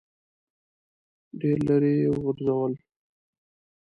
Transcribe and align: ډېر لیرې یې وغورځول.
ډېر 1.39 1.57
لیرې 1.67 1.93
یې 2.01 2.07
وغورځول. 2.11 2.73